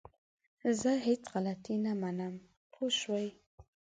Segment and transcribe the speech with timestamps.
[0.81, 2.33] زه هيڅ غلطي نه منم!
[2.71, 3.27] پوه شوئ!